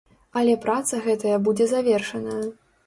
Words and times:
Але 0.39 0.55
праца 0.63 1.03
гэтая 1.07 1.37
будзе 1.49 1.69
завершаная. 1.77 2.45